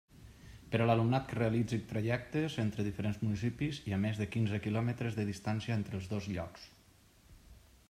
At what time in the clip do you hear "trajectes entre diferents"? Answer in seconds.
1.91-3.21